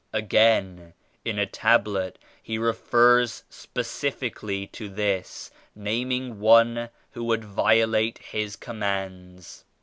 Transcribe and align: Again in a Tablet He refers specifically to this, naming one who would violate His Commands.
Again 0.13 0.95
in 1.23 1.37
a 1.37 1.45
Tablet 1.45 2.17
He 2.41 2.57
refers 2.57 3.43
specifically 3.51 4.65
to 4.65 4.89
this, 4.89 5.51
naming 5.75 6.39
one 6.39 6.89
who 7.11 7.23
would 7.25 7.45
violate 7.45 8.17
His 8.17 8.55
Commands. 8.55 9.63